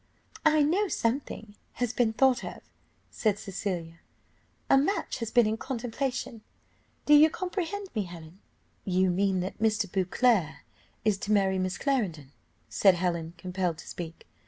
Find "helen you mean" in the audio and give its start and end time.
8.05-9.41